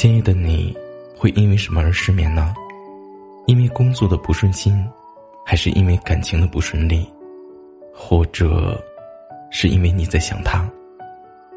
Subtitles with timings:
[0.00, 0.74] 今夜的你，
[1.14, 2.54] 会因为什么而失眠呢？
[3.46, 4.82] 因为工作的不顺心，
[5.44, 7.06] 还是因为感情的不顺利，
[7.94, 8.82] 或者，
[9.50, 10.66] 是因为你在想他？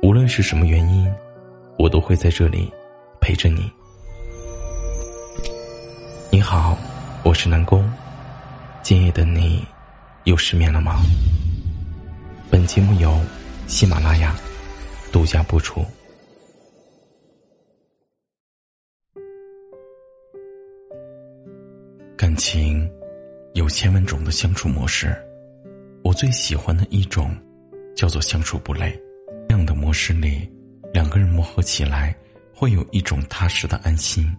[0.02, 1.10] 无论是什么原因，
[1.78, 2.70] 我都会在这里
[3.22, 3.72] 陪着你。
[6.30, 6.78] 你好，
[7.24, 7.90] 我是南宫。
[8.82, 9.66] 今夜的你，
[10.26, 11.02] 又失眠了吗？
[12.50, 13.18] 本节目由
[13.68, 14.36] 喜马拉雅
[15.14, 15.82] 独家播出。
[22.44, 22.92] 情
[23.54, 25.16] 有千万种的相处模式，
[26.04, 27.34] 我最喜欢的一种
[27.96, 29.02] 叫做相处不累。
[29.48, 30.52] 这样的模式里，
[30.92, 32.14] 两个人磨合起来
[32.54, 34.30] 会有一种踏实的安心，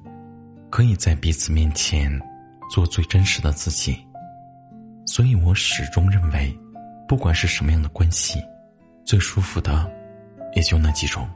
[0.68, 2.20] 可以在彼此面前
[2.70, 3.96] 做最真实的自己。
[5.06, 6.54] 所以我始终认为，
[7.08, 8.38] 不管是什么样的关系，
[9.02, 9.90] 最舒服的
[10.54, 11.26] 也就那几种。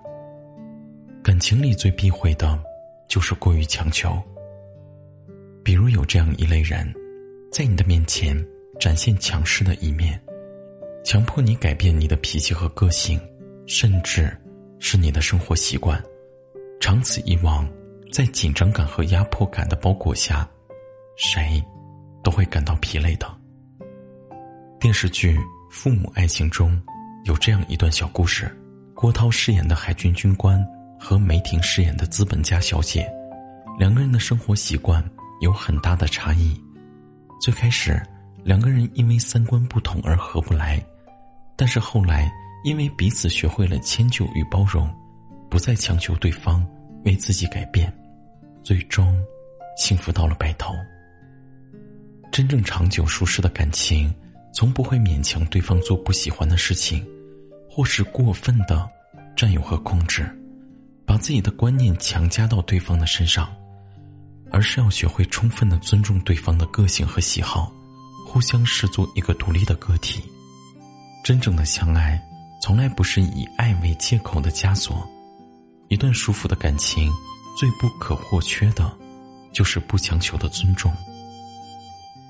[1.23, 2.63] 感情里最避讳的，
[3.09, 4.23] 就是过于强求。
[5.69, 6.91] 比如有这样一类人，
[7.53, 8.35] 在你的面前
[8.81, 10.19] 展现强势的一面，
[11.05, 13.21] 强迫你改变你的脾气和个性，
[13.67, 14.35] 甚至
[14.79, 16.03] 是你的生活习惯。
[16.81, 17.69] 长此以往，
[18.11, 20.49] 在紧张感和压迫感的包裹下，
[21.19, 21.63] 谁
[22.25, 23.31] 都会感到疲累的。
[24.81, 25.37] 电视剧
[25.71, 26.81] 《父母爱情》中
[27.25, 28.51] 有这样一段小故事：
[28.95, 30.67] 郭涛饰演的海军军官
[30.99, 33.07] 和梅婷饰演的资本家小姐，
[33.79, 35.05] 两个人的生活习惯。
[35.41, 36.61] 有很大的差异。
[37.41, 38.03] 最开始，
[38.45, 40.85] 两个人因为三观不同而合不来，
[41.57, 42.31] 但是后来
[42.65, 44.93] 因为彼此学会了迁就与包容，
[45.49, 46.67] 不再强求对方
[47.05, 47.93] 为自己改变，
[48.63, 49.17] 最终
[49.77, 50.75] 幸福到了白头。
[52.33, 54.13] 真正长久舒适的感情，
[54.53, 57.07] 从不会勉强对方做不喜欢的事情，
[57.71, 58.89] 或是过分的
[59.37, 60.29] 占有和控制，
[61.07, 63.49] 把自己的观念强加到对方的身上。
[64.51, 67.73] 而是要学会充分的尊重对方的个性和喜好，
[68.27, 70.23] 互相视作一个独立的个体。
[71.25, 72.21] 真正的相爱，
[72.63, 75.07] 从来不是以爱为借口的枷锁。
[75.89, 77.13] 一段舒服的感情，
[77.57, 78.91] 最不可或缺的，
[79.53, 80.93] 就是不强求的尊重。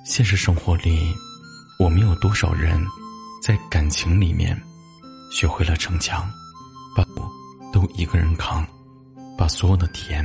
[0.05, 1.13] 现实生活里，
[1.79, 2.85] 我们有多少人，
[3.43, 4.61] 在感情里面，
[5.31, 6.29] 学会了逞强，
[6.97, 7.23] 把苦
[7.73, 8.67] 都一个人扛，
[9.37, 10.25] 把所有的甜。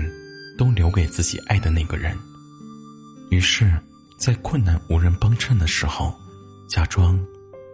[0.58, 2.18] 都留给自己爱的那个人。
[3.30, 3.72] 于是，
[4.18, 6.14] 在困难无人帮衬的时候，
[6.70, 7.20] 假装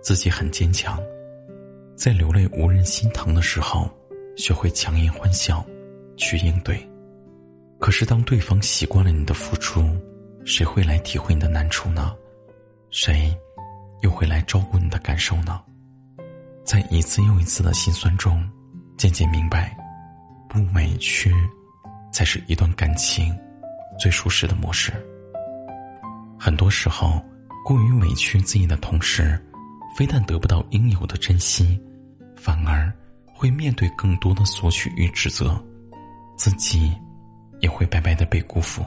[0.02, 0.98] 自己很坚强；
[1.96, 3.90] 在流泪无人心疼的时候，
[4.38, 5.66] 学会强颜欢笑，
[6.16, 6.88] 去应对。
[7.80, 9.84] 可是，当对方习惯了你的付出，
[10.46, 12.16] 谁会来体会你的难处呢？
[12.90, 13.36] 谁
[14.02, 15.62] 又会来照顾你的感受呢？
[16.66, 18.48] 在一次又一次的心酸中，
[18.98, 19.76] 渐渐明白，
[20.48, 21.34] 不委屈。
[22.12, 23.38] 才是一段感情
[23.98, 24.92] 最舒适的模式。
[26.40, 27.22] 很多时候，
[27.66, 29.40] 过于委屈自己的同时，
[29.96, 31.80] 非但得不到应有的珍惜，
[32.36, 32.92] 反而
[33.26, 35.62] 会面对更多的索取与指责，
[36.38, 36.96] 自己
[37.60, 38.86] 也会白白的被辜负。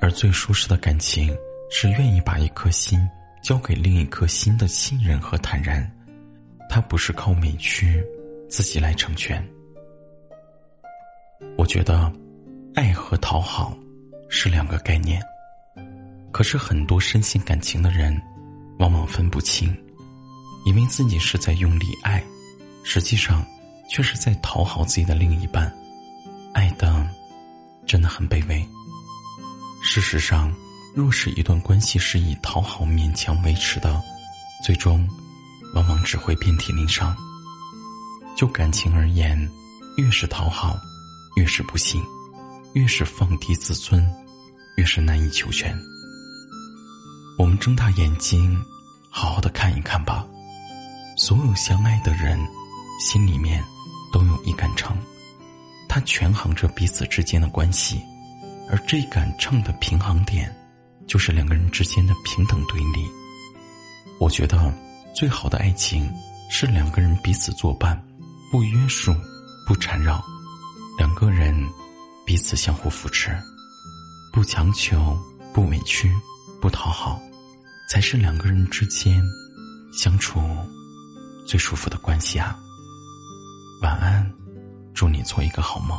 [0.00, 1.34] 而最舒适的感情，
[1.70, 3.00] 是愿意把一颗心
[3.42, 5.90] 交给另一颗心的信任和坦然，
[6.68, 8.04] 它不是靠委屈
[8.50, 9.42] 自己来成全。
[11.56, 12.12] 我觉得，
[12.74, 13.76] 爱和讨好
[14.28, 15.22] 是两个概念。
[16.32, 18.20] 可是很多深陷感情的人，
[18.78, 19.72] 往往分不清，
[20.64, 22.22] 以为自己是在用力爱，
[22.82, 23.44] 实际上
[23.88, 25.72] 却是在讨好自己的另一半，
[26.52, 27.08] 爱的
[27.86, 28.68] 真的很卑微。
[29.80, 30.52] 事实上，
[30.92, 34.02] 若是一段关系是以讨好勉强维持的，
[34.64, 35.08] 最终
[35.74, 37.16] 往往只会遍体鳞伤。
[38.36, 39.48] 就感情而言，
[39.98, 40.76] 越是讨好。
[41.36, 42.02] 越是不幸，
[42.74, 44.08] 越是放低自尊，
[44.76, 45.76] 越是难以求全。
[47.36, 48.56] 我们睁大眼睛，
[49.10, 50.24] 好好的看一看吧。
[51.16, 52.38] 所有相爱的人，
[53.00, 53.62] 心里面
[54.12, 54.96] 都有一杆秤，
[55.88, 58.00] 它权衡着彼此之间的关系，
[58.70, 60.54] 而这杆秤的平衡点，
[61.06, 63.08] 就是两个人之间的平等对立。
[64.20, 64.72] 我觉得，
[65.14, 66.08] 最好的爱情
[66.48, 68.00] 是两个人彼此作伴，
[68.50, 69.12] 不约束，
[69.66, 70.24] 不缠绕。
[70.96, 71.54] 两个人
[72.24, 73.36] 彼此相互扶持，
[74.32, 75.18] 不强求，
[75.52, 76.12] 不委屈，
[76.60, 77.20] 不讨好，
[77.90, 79.22] 才是两个人之间
[79.92, 80.40] 相处
[81.46, 82.56] 最舒服的关系啊！
[83.82, 84.32] 晚安，
[84.94, 85.98] 祝你做一个好梦。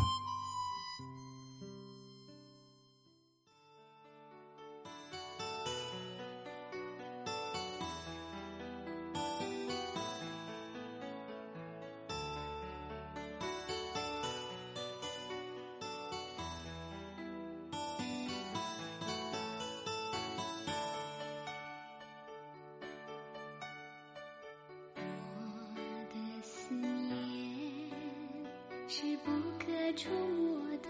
[28.98, 29.66] 是不可
[29.98, 30.88] 触摸的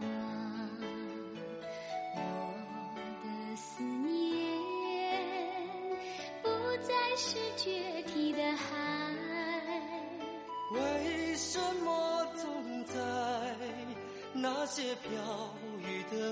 [0.00, 0.06] 网，
[2.14, 2.20] 我
[3.24, 3.26] 的
[3.56, 4.06] 思念
[6.40, 6.48] 不
[6.86, 8.62] 再是决堤的海。
[10.70, 12.94] 为什么总在
[14.32, 16.27] 那些飘雨的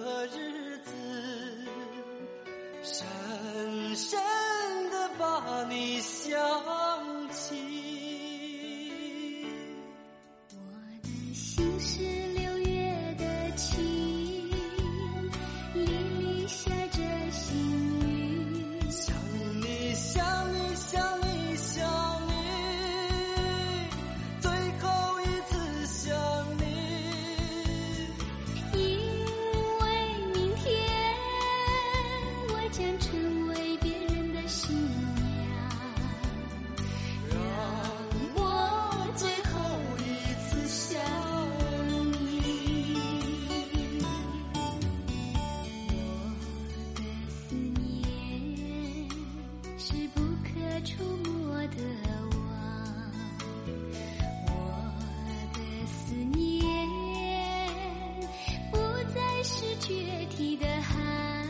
[59.86, 59.94] 决
[60.36, 61.46] 堤的海，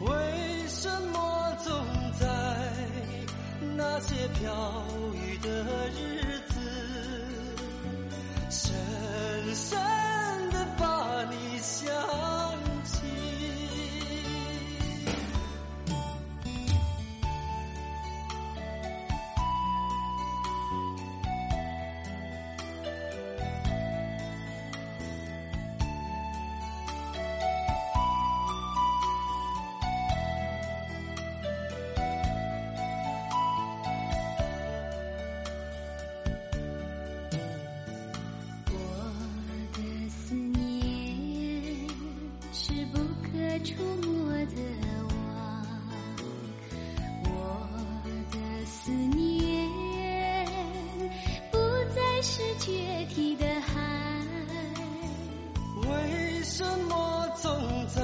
[0.00, 0.08] 为
[0.66, 1.70] 什么总
[2.18, 2.26] 在
[3.76, 5.50] 那些飘雨的
[5.90, 6.27] 日子？
[42.68, 43.30] 是不可
[43.64, 43.72] 触
[44.06, 44.60] 摸的
[45.08, 45.66] 网，
[47.24, 47.26] 我
[48.30, 48.36] 的
[48.66, 49.66] 思念
[51.50, 51.56] 不
[51.94, 53.72] 再是决堤的海。
[55.80, 57.50] 为什么总
[57.88, 58.02] 在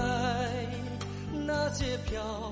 [1.46, 2.50] 那些飘？